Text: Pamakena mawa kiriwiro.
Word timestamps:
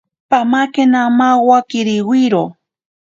Pamakena 0.29 1.01
mawa 1.19 1.57
kiriwiro. 1.69 2.43